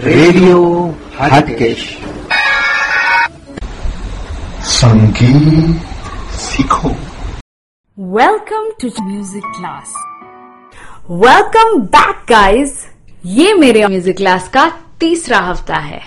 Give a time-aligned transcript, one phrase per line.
[0.00, 0.58] Radio
[1.12, 1.80] Hatkesh.
[4.64, 5.86] संगीत
[6.32, 6.88] सीखो।
[7.98, 9.94] Welcome to music class
[11.10, 12.84] welcome back guys
[13.26, 14.68] ये मेरे म्यूज़िक क्लास का
[15.00, 16.00] तीसरा हफ़्ता है।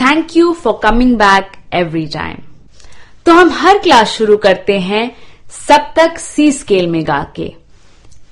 [0.00, 2.36] Thank you for coming back every time
[3.26, 5.06] तो हम हर क्लास शुरू करते हैं
[5.58, 7.52] सप्तक सी स्केल में गा के।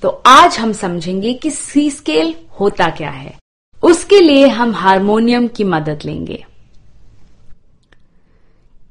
[0.03, 3.42] तो आज हम समझेंगे कि सी स्केल होता क्या है।
[3.83, 6.45] उसके लिए हम हारमोनियम की मदद लेंगे।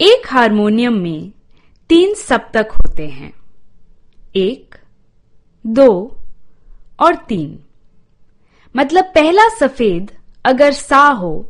[0.01, 1.33] एक हारमोनियम में
[1.89, 3.33] तीन सप्तक होते हैं।
[4.37, 4.75] एक,
[5.67, 6.17] दो
[7.01, 7.59] और तीन।
[8.77, 10.11] मतलब पहला सफ़ेद
[10.45, 11.49] अगर सा हो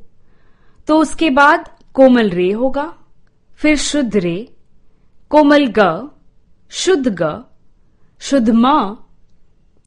[0.89, 2.95] तो उसके बाद कोमल रे होगा,
[3.57, 4.49] फिर शुद्ध रे,
[5.31, 6.11] कोमल ग,
[6.71, 7.45] शुद्ध ग,
[8.21, 8.95] शुद्ध म,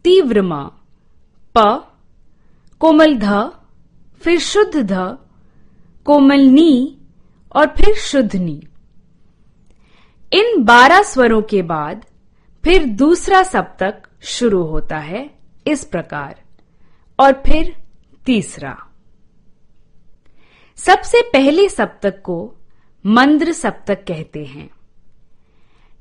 [0.03, 0.71] तीव्र म,
[1.57, 1.91] प
[2.79, 3.51] कोमल ध,
[4.21, 5.17] फिर शुद्ध ध,
[6.05, 6.97] कोमल नी
[7.55, 8.67] और फिर शुद्ध नी।
[10.33, 12.05] इन बारह स्वरों के बाद
[12.63, 15.29] फिर दूसरा सप्तक शुरू होता है
[15.67, 16.41] इस प्रकार,
[17.19, 17.83] और फिर
[18.25, 18.77] तीसरा।
[20.75, 22.55] सबसे पहले सप्तक को
[23.05, 24.69] मंद्र सप्तक कहते हैं।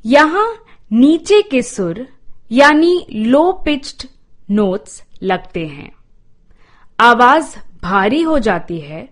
[0.06, 0.55] यहाँ
[0.92, 2.09] नीचे के सुर,
[2.53, 4.09] यानी लो पिच्ड
[4.50, 5.92] नोट्स लगते हैं।
[7.05, 9.08] आवाज़ भारी हो जाती है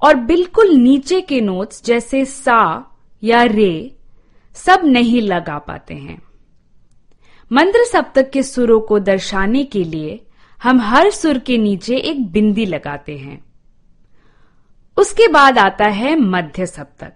[0.00, 2.60] और बिल्कुल नीचे के नोट्स जैसे सा
[3.22, 3.74] या रे
[4.56, 6.18] सब नहीं लगा पाते हैं।
[7.50, 10.20] मंत्र सप्तक के सुरों को दर्शाने के लिए
[10.58, 13.38] हम हर सुर के नीचे एक बिंदी लगाते हैं।
[14.96, 17.14] उसके बाद आता है मध्य सप्तक।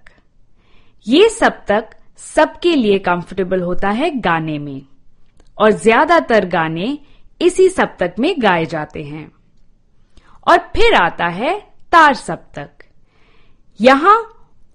[1.07, 1.91] ये सप्तक
[2.27, 4.83] सबके लिए कंफर्टेबल होता है गाने में
[5.59, 6.99] और ज़्यादातर गाने
[7.41, 9.31] इसी सप्तक में गाए जाते हैं।
[10.47, 11.59] और फिर आता है
[11.93, 12.85] तार सप्तक
[13.81, 14.19] यहाँ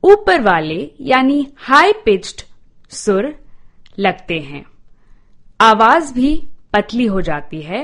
[0.04, 2.42] ऊपर वाले, यानी हाई पिच्ड
[2.92, 3.34] सुर
[4.00, 4.66] लगते हैं।
[5.60, 6.36] आवाज़ भी
[6.74, 7.84] पतली हो जाती है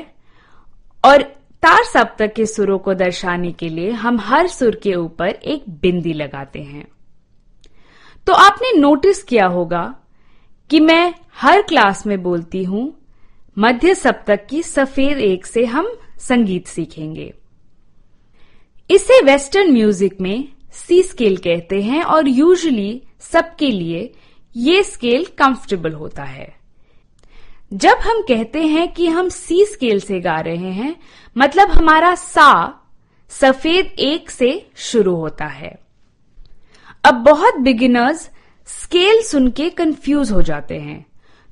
[1.04, 1.22] और
[1.64, 6.14] तार सप्तक के सुरों को दर्शाने के लिए हम हर सुर के ऊपर एक बिंदी
[6.14, 6.86] लगाते हैं।
[8.28, 9.84] तो आपने नोटिस किया होगा
[10.70, 12.94] कि मैं हर क्लास में बोलती हूँ,
[13.58, 17.34] मध्य सप्तक की सफ़ेद एक से हम संगीत सीखेंगे।
[18.90, 24.12] इसे वेस्टर्न म्यूज़िक में सी स्केल कहते हैं और यूजुअली सबके लिए
[24.56, 26.48] ये स्केल कंफर्टेबल होता है।
[27.74, 30.96] जब हम कहते हैं कि हम सी स्केल से गा रहे हैं
[31.36, 32.52] मतलब हमारा सा
[33.32, 35.74] सफ़ेद एक से शुरू होता है।
[37.04, 38.30] अब बहुत बिगिनर्स
[38.70, 41.06] स्केल सुन के कंफ्यूज हो जाते हैं।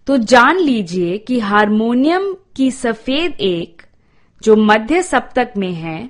[0.08, 3.81] तो जान लीजिए कि हारमोनियम की सफ़ेद एक
[4.44, 6.09] जो मध्य सप्तक में है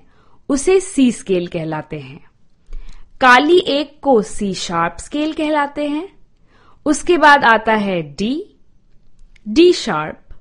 [0.51, 2.19] उसे सी स्केल कहलाते हैं।
[3.21, 6.07] काली एक को सी शार्प स्केल कहलाते हैं।
[6.85, 8.33] उसके बाद आता है D
[9.47, 10.33] D sharp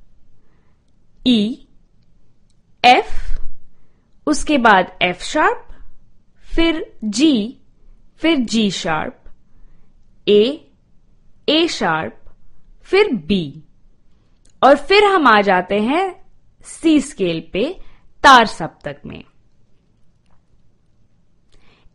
[1.26, 1.66] E
[2.84, 3.38] F
[4.26, 5.66] उसके बाद एफ़ शार्प
[6.54, 7.56] फिर जी
[8.20, 9.32] फिर G sharp
[10.28, 10.68] A
[11.48, 12.34] A sharp
[12.82, 13.62] फिर बी
[14.62, 16.24] और फिर हम आ जाते हैं
[16.64, 17.64] सी स्केल पे
[18.24, 19.22] तार सप्तक में।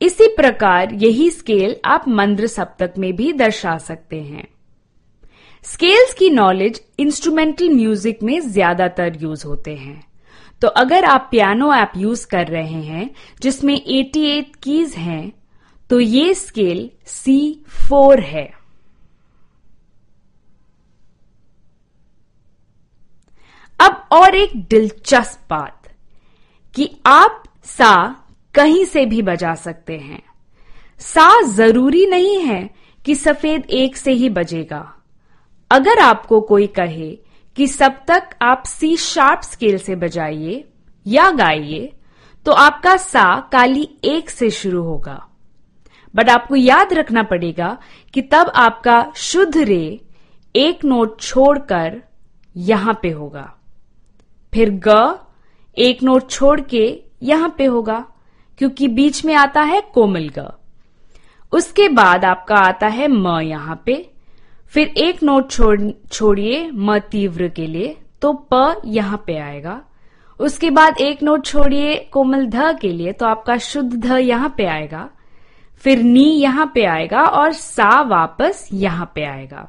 [0.02, 4.48] इसी प्रकार यही स्केल आप मंद्र सप्तक में भी दर्शा सकते हैं।
[5.64, 10.04] स्केल्स की नॉलेज इंस्ट्रूमेंटल म्यूज़िक में ज़्यादातर यूज़ होते हैं।
[10.62, 13.10] तो अगर आप पियानो ऐप यूज़ कर रहे हैं,
[13.42, 15.32] जिसमें 88 कीज हैं
[15.90, 18.46] तो ये स्केल सी फोर है।
[23.80, 25.90] अब और एक दिलचस्प बात
[26.76, 28.22] कि आप सा
[28.56, 30.22] कहीं से भी बजा सकते हैं।
[31.02, 32.70] सा ज़रूरी नहीं है
[33.06, 34.82] कि सफ़ेद एक से ही बजेगा।
[35.72, 37.10] अगर आपको कोई कहे
[37.58, 40.64] कि सब तक आप सी शार्प स्केल से बजाइए
[41.06, 41.92] या गाइए
[42.46, 45.22] तो आपका सा काली एक से शुरू होगा।
[46.14, 47.78] बट आपको याद रखना पड़ेगा
[48.14, 50.00] कि तब आपका शुद्ध रे
[50.56, 52.02] एक नोट छोड़कर
[52.56, 53.52] यहाँ पे होगा।
[54.54, 55.18] फिर ग
[55.78, 56.86] एक नोट छोड़ के
[57.24, 58.04] यहाँ पे होगा।
[58.60, 60.52] क्योंकि बीच में आता है कोमल ग।
[61.54, 64.06] उसके बाद आपका आता है म यहाँ पे।
[64.74, 69.82] फिर एक नोट छोड़, छोड़िए म तीव्र के लिए तो प यहाँ पे आएगा।
[70.40, 74.66] उसके बाद एक नोट छोड़िए कोमल ध के लिए तो आपका शुद्ध ध यहाँ पे
[74.66, 75.10] आएगा।
[75.84, 79.68] फिर नी यहाँ पे आएगा और सा वापस यहाँ पे आएगा।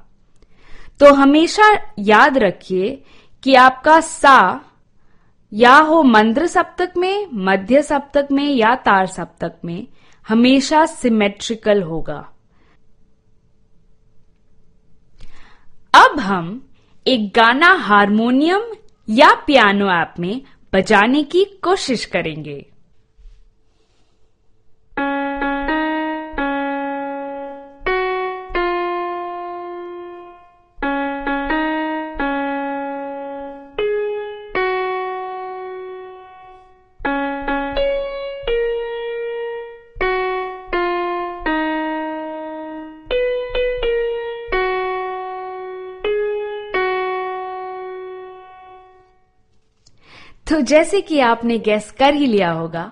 [1.01, 2.91] तो हमेशा याद रखिए
[3.43, 4.39] कि आपका सा
[5.53, 9.87] या हो मंद्र सप्तक में, मध्य सप्तक में या तार सप्तक में,
[10.29, 12.33] हमेशा सिमेट्रिकल होगा।
[15.95, 16.69] अब हम
[17.07, 18.63] एक गाना हारमोनियम
[19.09, 22.71] या पियानो ऐप में बजाने की कोशिश करेंगे।
[50.67, 52.91] जैसे कि आपने गैस कर ही लिया होगा,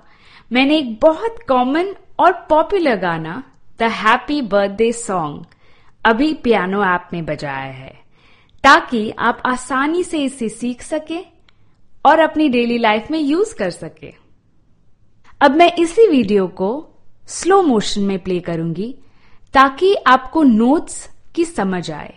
[0.51, 3.43] मैंने एक बहुत कॉमन और पॉपुलर गाना
[3.79, 5.45] द हैप्पी बर्थडे सॉन्ग
[6.05, 7.93] अभी पियानो ऐप में बजाया है,
[8.65, 11.21] ताकि आप आसानी से इसे सीख सके
[12.05, 14.13] और अपनी डेली लाइफ में यूज़ कर सके।
[15.41, 16.71] अब मैं इसी वीडियो को
[17.29, 18.95] स्लो मोशन में प्ले करूँगी,
[19.55, 22.15] ताकि आपको नोट्स की समझ आए।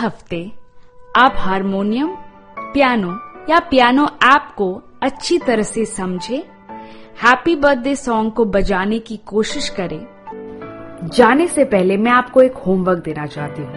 [0.00, 0.52] हफ़्ते
[1.16, 2.08] आप हारमोनियम,
[2.58, 3.10] पियानो
[3.50, 6.36] या पियानो ऐप को अच्छी तरह से समझे।
[7.22, 10.06] हैप्पी बर्थडे सॉन्ग को बजाने की कोशिश करें।
[11.14, 13.72] जाने से पहले मैं आपको एक होमवर्क देना चाहती हूँ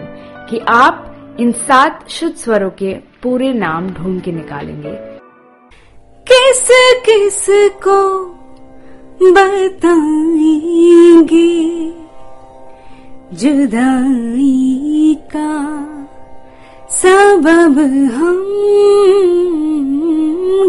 [0.46, 4.94] कि आप इन सात शुद्ध स्वरों के पूरे नाम ढूंढ के निकालेंगे।
[6.32, 6.68] किस
[7.06, 7.46] किस
[7.82, 8.24] को
[9.32, 9.84] बताएँगे?
[13.36, 15.74] जुदाई का
[17.04, 17.78] सबब
[18.14, 18.38] हम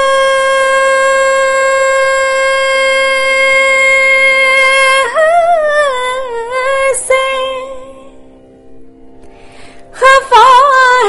[10.01, 10.47] खफा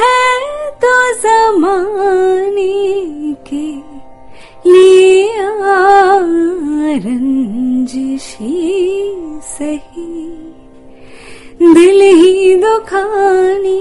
[0.02, 0.22] है
[0.84, 0.92] तो
[1.22, 2.72] जमाने
[3.48, 3.68] के
[4.70, 5.38] लिए
[7.04, 8.58] रंजिशी
[9.44, 10.12] सही।
[11.74, 13.80] दिल ही दुखाने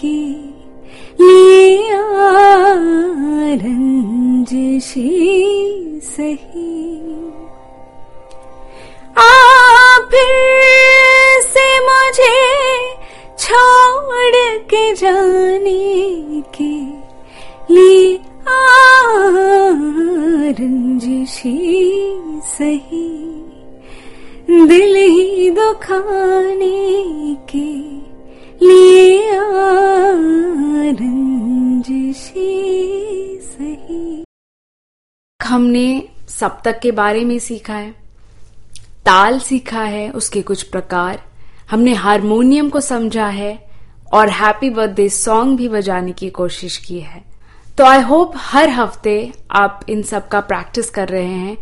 [0.00, 0.18] के
[1.20, 1.90] लिए
[3.62, 5.10] रंजिशी
[6.04, 6.72] सही।
[9.18, 9.30] आ
[10.10, 12.38] फिर से मुझे
[13.38, 16.74] छोड़ के जाने के
[17.74, 18.20] लिए
[20.52, 21.58] रंजिशी
[22.40, 23.08] सही।
[24.66, 27.70] दिल ही दुखाने के
[28.66, 29.30] लिए
[30.92, 32.48] रंजिशी
[33.42, 34.24] सही।
[35.40, 37.90] हमने सप्तक के बारे में सीखा है,
[39.06, 41.22] ताल सीखा है, उसके कुछ प्रकार
[41.68, 43.58] हमने हारमोनियम को समझा है
[44.12, 47.22] और हैप्पी बर्थडे सॉन्ग भी बजाने की कोशिश की है।
[47.78, 51.56] तो आई होप हर हफ़्ते आप इन सब का प्रैक्टिस कर रहे हैं,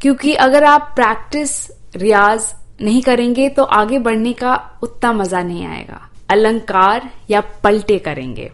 [0.00, 1.56] क्योंकि अगर आप प्रैक्टिस
[1.96, 8.50] रियाज नहीं करेंगे तो आगे बढ़ने का उतना मज़ा नहीं आएगा। अलंकार या पलटे करेंगे।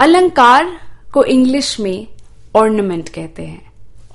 [0.00, 0.76] अलंकार
[1.12, 2.06] को इंग्लिश में
[2.54, 3.62] ऑर्नमेंट कहते हैं।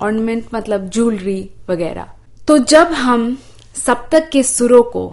[0.02, 2.06] ऑर्नमेंट मतलब ज्वेलरी वगैरह।
[2.48, 3.36] तो जब हम
[3.76, 5.06] सप्तक के सुरों को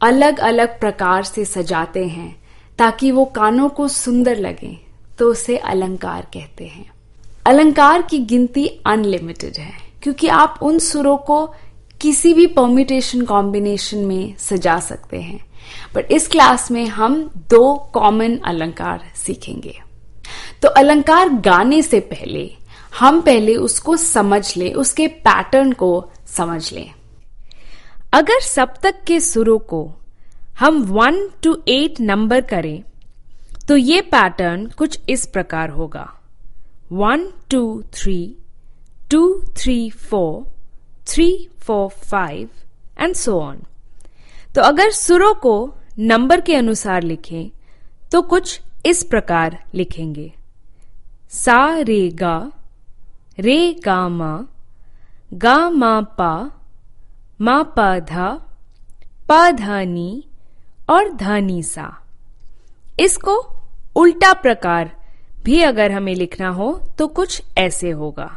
[0.00, 2.34] अलग अलग प्रकार से सजाते हैं,
[2.78, 4.76] ताकि वो कानों को सुंदर लगे
[5.18, 6.90] तो उसे अलंकार कहते हैं।
[7.46, 11.46] अलंकार की गिनती अनलिमिटेड है, क्योंकि आप उन सुरों को
[12.00, 15.40] किसी भी परम्यूटेशन कॉम्बिनेशन में सजा सकते हैं।
[15.94, 19.74] बट इस क्लास में हम दो कॉमन अलंकार सीखेंगे।
[20.62, 22.50] तो अलंकार गाने से पहले,
[22.98, 26.90] हम पहले उसको समझ लें, उसके पैटर्न को समझ लें।
[28.12, 29.80] अगर सप्तक के सुरों को
[30.58, 32.82] हम वन टू एट नंबर करें
[33.68, 36.06] तो ये पैटर्न कुछ इस प्रकार होगा।
[36.92, 37.60] One two
[37.94, 38.16] three
[39.10, 39.20] two
[39.56, 40.44] three four
[41.08, 42.48] three four five
[43.00, 43.62] and so on
[44.54, 45.54] तो अगर सुरों को
[45.98, 47.50] नंबर के अनुसार लिखें
[48.12, 50.32] तो कुछ इस प्रकार लिखेंगे।
[51.30, 52.52] सा, रे, गा
[53.40, 54.46] रे, गा, मा
[55.34, 56.50] गा, मा, पा
[57.40, 58.28] मा पा धा
[59.28, 59.80] पा धा
[60.90, 61.86] और धा सा
[63.00, 63.36] इसको
[63.96, 64.90] उल्टा प्रकार
[65.44, 68.30] भी अगर हमें लिखना हो तो कुछ ऐसे होगा।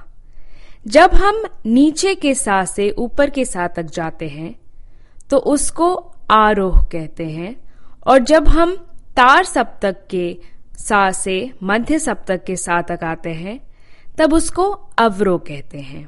[0.87, 4.53] जब हम नीचे के सा से ऊपर के सा तक जाते हैं
[5.29, 5.93] तो उसको
[6.31, 7.55] आरोह कहते हैं,
[8.07, 8.75] और जब हम
[9.15, 10.37] तार सप्तक के
[10.77, 13.59] सा से मध्य सप्तक के सा तक आते हैं,
[14.17, 16.07] तब उसको अवरोह कहते हैं।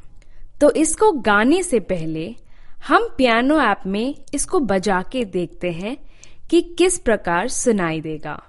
[0.61, 2.35] तो इसको गाने से पहले
[2.87, 5.97] हम पियानो ऐप में इसको बजा के देखते हैं
[6.49, 8.43] कि किस प्रकार सुनाई देगा।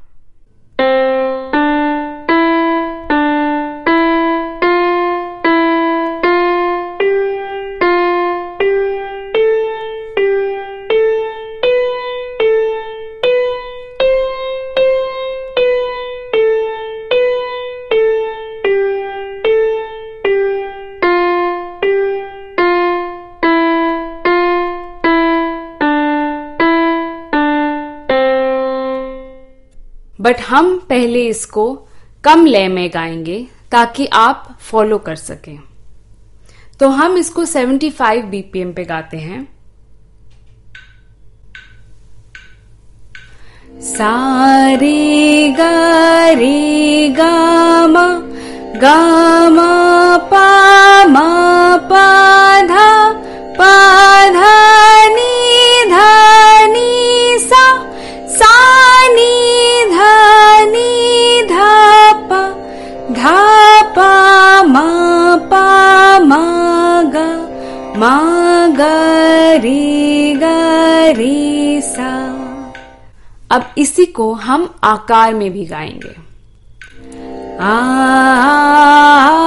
[30.34, 31.88] बट हम पहले इसको
[32.24, 35.60] कम लय में गाएँगे ताकि आप फॉलो कर सकें।
[36.80, 39.48] तो हम इसको 75 बीपीएम पे गाते हैं।
[43.80, 48.20] सारे गा, रे गा मा
[48.80, 51.76] गा मा, पा मा
[74.04, 76.16] इसी को हम आकार में भी गाएँगे।
[77.60, 79.43] आ, आ, आ, आ आ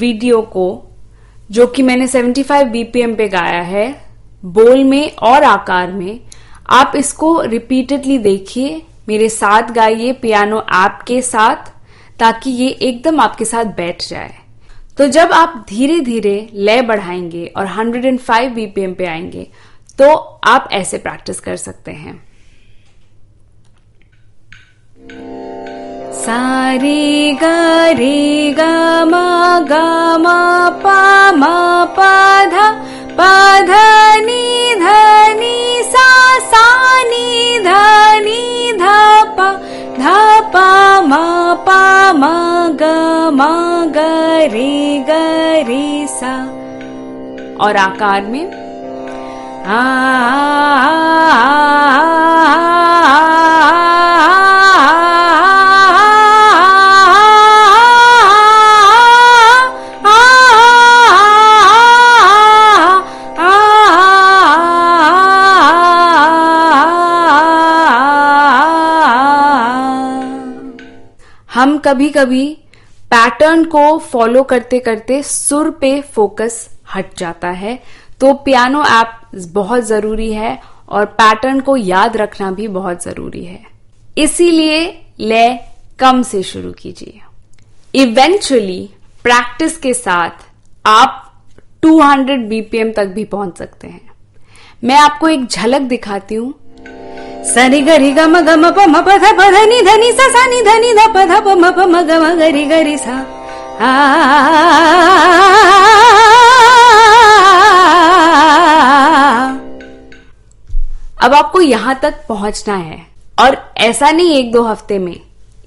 [0.00, 0.66] वीडियो को,
[1.50, 3.88] जो कि मैंने 75 बीपीएम पे गाया है,
[4.44, 6.20] बोल में और आकार में,
[6.70, 11.70] आप इसको रिपीटेडली देखिए, मेरे साथ गाइए पियानो ऐप के साथ,
[12.18, 14.34] ताकि ये एकदम आपके साथ बैठ जाए।
[14.98, 19.46] तो जब आप धीरे धीरे लय बढ़ाएँगे और 105 बीपीएम पे आएँगे
[19.98, 20.14] तो
[20.46, 22.14] आप ऐसे प्रैक्टिस कर सकते हैं।
[26.28, 32.68] गा रे गा मा गा मा पा मा पा धा
[33.18, 36.08] पा धा नी सा
[36.50, 36.64] सा
[37.10, 39.52] नी धा नी धा पा
[39.98, 40.18] धा
[40.54, 42.34] पा मा पा मा
[42.80, 43.50] गा मा
[43.96, 44.12] गा
[44.52, 45.24] रे गा
[45.68, 46.34] रे सा
[47.64, 48.46] और आकार में
[49.66, 50.90] आ, आ,
[51.32, 51.70] आ,
[52.52, 52.89] हम
[71.90, 72.46] कभी कभी
[73.10, 77.74] पैटर्न को फॉलो करते करते सुर पे फोकस हट जाता है।
[78.20, 83.60] तो पियानो ऐप बहुत ज़रूरी है और पैटर्न को याद रखना भी बहुत ज़रूरी है।
[84.18, 84.86] इसीलिए
[85.20, 85.58] लय
[85.98, 87.20] कम से शुरू कीजिए।
[87.94, 88.90] इवेंचुअली
[89.22, 90.46] प्रैक्टिस के साथ
[90.86, 91.42] आप
[91.82, 94.10] 200 बीपीएम तक भी पहुँच सकते हैं।
[94.84, 96.54] मैं आपको एक झलक दिखाती हूँ।
[97.42, 100.68] गरि म प म प ध प ध नि ध नि सा सा नि ध
[100.80, 102.96] नि ध प ध प म प म ग म ग रि ग रि
[111.22, 112.98] अब आपको यहाँ तक पहुँचना है
[113.40, 115.16] और ऐसा नहीं एक दो हफ़्ते में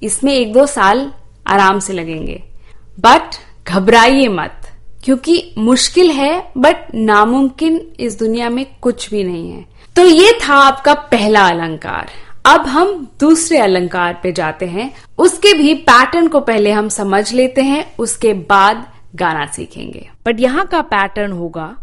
[0.02, 1.10] इसमें एक दो साल
[1.46, 2.42] आराम से लगेंगे
[3.00, 3.36] बट
[3.68, 4.60] घबराइए मत
[5.04, 10.54] क्योंकि मुश्किल है बट नामुमकिन इस दुनिया में कुछ भी नहीं है तो ये था
[10.54, 12.10] आपका पहला अलंकार।
[12.46, 12.88] अब हम
[13.20, 18.32] दूसरे अलंकार पे जाते हैं। उसके भी पैटर्न को पहले हम समझ लेते हैं, उसके
[18.32, 18.84] बाद
[19.14, 21.76] गाना सीखेंगे। बट यहाँ का पैटर्न होगा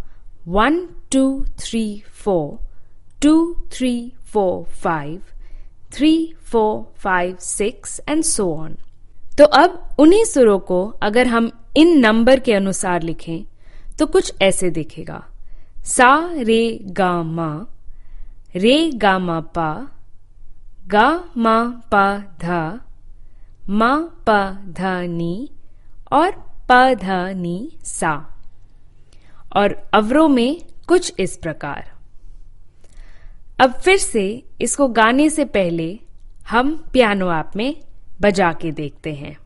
[0.48, 0.80] one
[1.12, 2.60] two three four
[3.22, 3.94] two three
[4.34, 5.22] four five
[5.94, 6.14] three
[6.44, 8.76] four five six and so on
[9.38, 13.44] तो अब उन्हीं सुरों को अगर हम इन नंबर के अनुसार लिखें
[14.00, 15.24] तो कुछ ऐसे दिखेगा।
[15.86, 17.50] सा, रे, गा, मा।
[18.56, 19.88] रे गा मा पा,
[20.88, 22.82] गा मा पा धा,
[23.70, 25.50] मा पा धा नी
[26.12, 26.32] और
[26.70, 28.40] पा धा नी सा।
[29.56, 31.92] और अवरों में कुछ इस प्रकार।
[33.60, 36.00] अब फिर से इसको गाने से पहले
[36.50, 37.84] हम पियानो ऐप में
[38.22, 39.38] बजा के देखते हैं।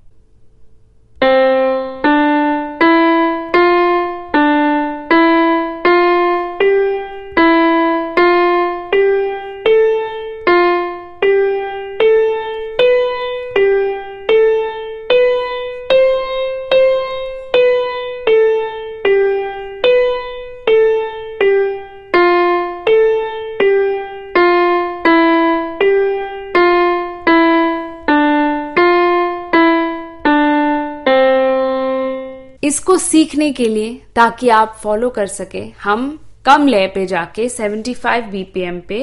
[32.85, 36.01] इसको सीखने के लिए ताकि आप फॉलो कर सके, हम
[36.45, 38.99] कम लय पे जाके 75 बीपीएम पे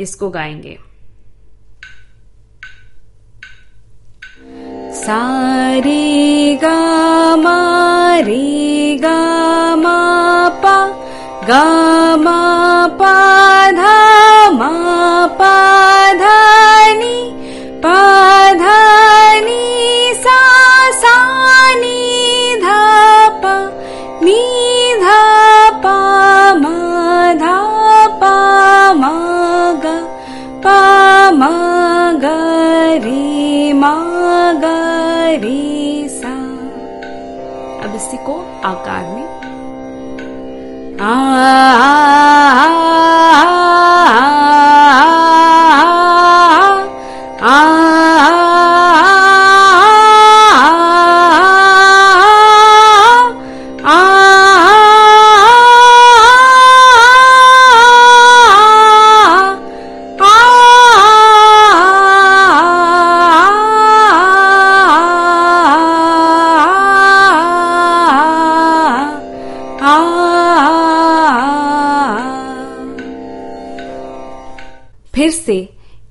[0.00, 0.76] इसको गाएँगे।
[4.94, 6.76] सारे गा
[9.00, 9.24] गा
[11.44, 11.64] गा
[12.98, 14.70] पा धा मा
[15.38, 15.73] पा
[38.26, 39.24] को आकार में।
[41.00, 41.14] आ
[41.76, 42.03] आ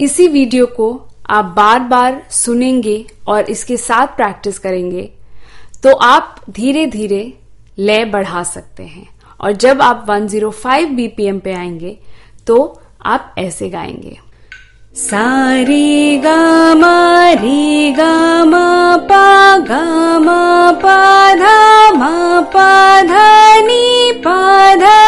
[0.04, 5.10] इसी वीडियो को आप बार बार सुनेंगे और इसके साथ प्रैक्टिस करेंगे
[5.84, 7.34] तो आप धीरे धीरे
[7.80, 9.08] लय बढ़ा सकते हैं।
[9.40, 11.98] और जब आप 105 बीपीएम पे आएँगे
[12.48, 14.18] तो आप ऐसे गाएँगे।
[14.96, 19.84] सारे गा मा रे गा मा पा गा
[20.74, 25.03] पा धा, मा, पा धा, नी, पा धा।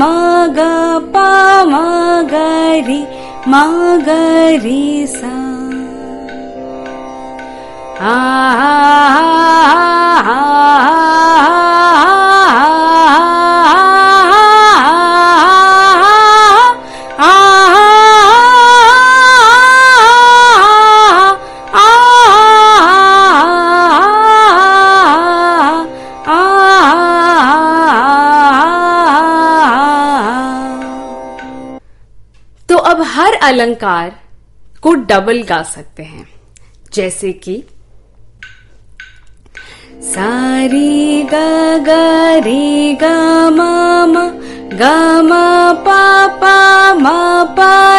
[0.00, 0.12] मा
[0.56, 0.72] गा
[1.14, 1.28] पा
[1.72, 1.84] मा
[2.32, 2.48] गा
[2.88, 3.00] रे
[3.52, 3.64] मा
[4.06, 4.22] गा
[4.64, 5.34] रे सा
[33.42, 34.20] अलंकार
[34.82, 36.28] को डबल गा सकते हैं।
[36.94, 37.64] जैसे कि,
[40.00, 44.30] सारी गा गा रे गा मा मा,
[44.76, 47.89] गा मा पा पा मा पा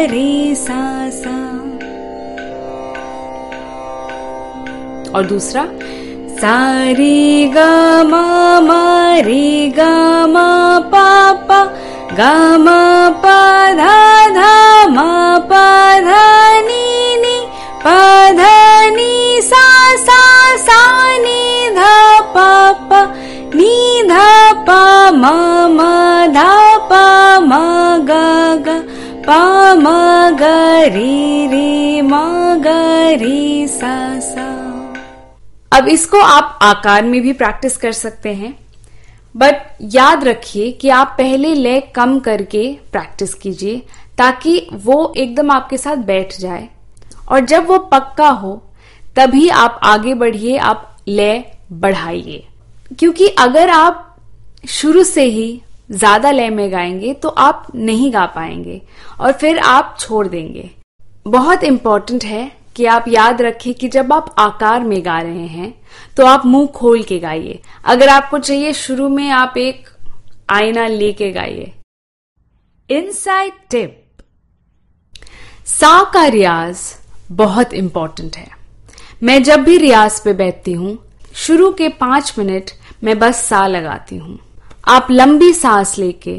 [0.00, 1.36] रे सा सा
[5.10, 5.66] और दूसरा
[6.40, 11.64] सा रे गा मा मा रे गा मा पा पा,
[12.14, 14.03] गा मा पा धा
[30.82, 32.66] री री मा ग
[33.20, 34.50] री सा सा
[35.72, 38.58] अब इसको आप आकार में भी प्रैक्टिस कर सकते हैं।
[39.36, 43.82] बट याद रखिए कि आप पहले लय कम करके प्रैक्टिस कीजिए,
[44.18, 46.68] ताकि वो एकदम आपके साथ बैठ जाए।
[47.28, 48.62] और जब वो पक्का हो,
[49.16, 52.46] तभी आप आगे बढ़िए, आप लय बढ़ाइए।
[52.98, 54.16] क्योंकि अगर आप
[54.68, 58.80] शुरू से ही ज़्यादा लय में गाएँगे तो आप नहीं गा पाएँगे
[59.20, 60.70] और फिर आप छोड़ देंगे।
[61.28, 65.72] बहुत इंपॉर्टेंट है कि आप याद रखें कि जब आप आकार में गा रहे हैं
[66.16, 69.88] तो आप मुँह खोल के गाइए। अगर आपको चाहिए, शुरू में आप एक
[70.50, 71.72] आईना लेके गाइए।
[72.90, 74.00] इनसाइड टिप
[75.66, 76.80] सा का रियाज
[77.32, 78.48] बहुत इंपॉर्टेंट है।
[79.22, 80.98] मैं जब भी रियाज पे बैठती हूँ,
[81.36, 82.70] शुरू के पाँच मिनट
[83.04, 84.38] मैं बस सा लगाती हूँ।
[84.86, 86.36] आप लंबी सांस लेके,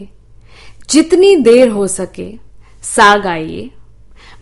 [0.89, 2.31] जितनी देर हो सके
[2.83, 3.69] सा गाइए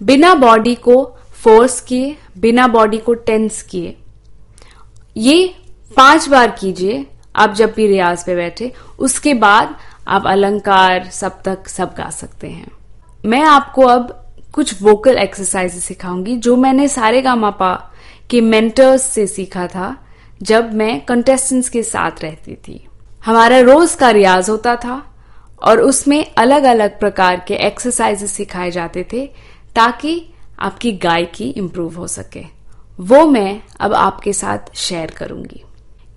[0.04, 1.04] बिना बॉडी को
[1.44, 3.96] फोर्स किए, बिना बॉडी को टेंस किए।
[5.18, 5.54] ये
[5.98, 9.76] पाँच बार कीजिए, आप जब भी रियाज पे बैठे, उसके बाद
[10.08, 12.72] आप अलंकार, सप्तक, सब गा सकते हैं।
[13.26, 14.20] मैं आपको अब
[14.54, 17.74] कुछ वोकल एक्सरसाइज सिखाऊँगी, जो मैंने सारे गामापा
[18.30, 19.96] के मेंटर्स से सीखा था,
[20.42, 22.86] जब मैं कंटेस्टेंट्स के साथ रहती थी।
[23.26, 25.02] हमारा रोज का रियाज होता था
[25.64, 29.26] और उसमें अलग अलग प्रकार के एक्सरसाइजेस सिखाए जाते थे
[29.76, 32.44] ताकि आपकी गायकी इम्प्रूव हो सके।
[33.00, 35.64] वो मैं अब आपके साथ शेयर करूँगी।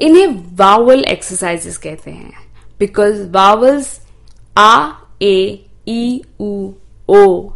[0.01, 2.33] इन्हें वावल एक्सरसाइजेस कहते हैं।
[2.79, 3.99] बिकॉज़ वावल्स
[4.59, 4.89] आ
[5.23, 6.73] ए ई उ
[7.09, 7.51] ओ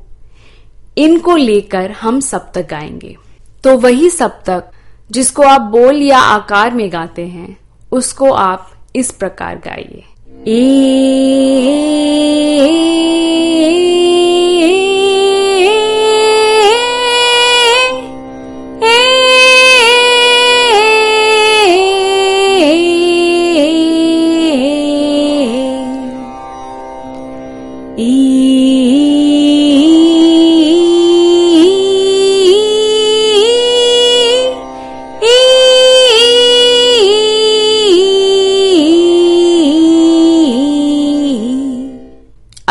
[0.98, 3.16] इनको लेकर हम सप्तक गाएँगे।
[3.64, 4.70] तो वही सप्तक
[5.10, 7.56] जिसको आप बोल या आकार में गाते हैं,
[7.92, 10.04] उसको आप इस प्रकार गाइए।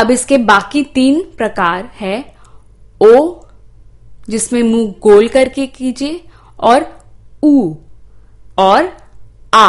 [0.10, 2.36] अब इसके बाकी तीन प्रकार है,
[3.02, 3.36] ओ,
[4.30, 6.24] जिसमें मुँह गोल करके कीजिए,
[6.60, 7.04] और
[7.44, 7.76] ऊ,
[8.58, 8.98] और
[9.54, 9.68] आ।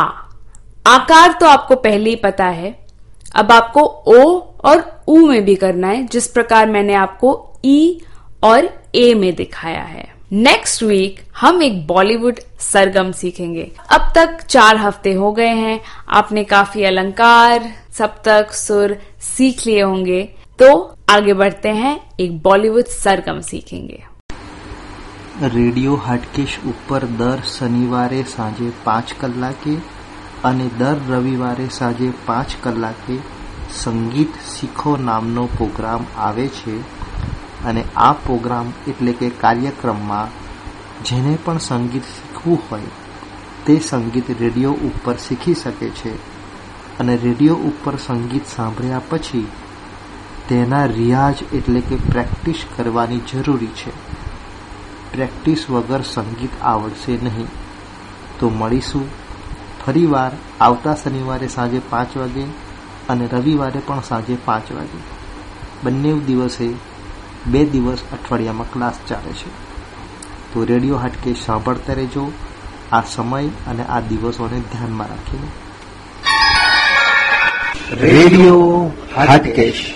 [0.87, 2.87] आकार तो आपको पहले ही पता है।
[3.35, 8.01] अब आपको ओ और ऊ में भी करना है, जिस प्रकार मैंने आपको ई
[8.45, 14.78] और ए में दिखाया है। नेक्स्ट वीक हम एक बॉलीवुड सरगम सीखेंगे अब तक चार
[14.78, 15.80] हफ्ते हो गए हैं
[16.14, 18.98] आपने काफी अलंकार सप्तक सुर
[19.28, 20.24] सीख लिए होंगे
[20.60, 20.74] तो
[21.10, 24.04] आगे बढ़ते हैं एक बॉलीवुड सरगम सीखेंगे
[25.46, 29.74] રેડિયો હાટકેશ ઉપર દર શનિવારે સાંજે પાંચ કલાકે
[30.44, 33.18] અને દર રવિવારે સાંજે પાંચ કલાકે
[33.74, 36.76] સંગીત શીખો નામનો પ્રોગ્રામ આવે છે
[37.65, 40.29] અને આ પ્રોગ્રામ એટલે કે કાર્યક્રમમાં
[41.05, 42.81] જેને પણ સંગીત શીખવું હોય,
[43.67, 46.17] તે સંગીત રેડિયો ઉપર શીખી શકે છે
[46.99, 49.47] અને રેડિયો ઉપર સંગીત સાંભળ્યા પછી
[50.49, 53.91] તેના રિયાઝ એટલે કે પ્રેક્ટિસ કરવાની જરૂરી છે.
[55.13, 57.47] પ્રેક્ટિસ વગર સંગીત આવડશે નહીં.
[58.41, 59.09] તો મળીશું
[59.87, 62.43] ફરીવાર આવતા શનિવારે સાંજે પાંચ વાગે
[63.09, 65.01] અને રવિવારે પણ સાંજે પાંચ વાગે.
[65.83, 66.90] બંને દિવસે
[67.47, 69.49] બે દિવસ અઠવાડિયામાં ક્લાસ ચાલે છે.
[70.55, 72.33] તો રેડિયો હાટકે સાંભળતા રહેજો.
[72.93, 75.49] આ સમય અને આ દિવસોને ધ્યાનમાં રાખીને.
[78.13, 79.95] રેડિયો હાટકેશ.